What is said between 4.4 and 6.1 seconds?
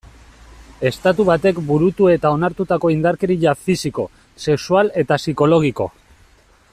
sexual eta psikologiko.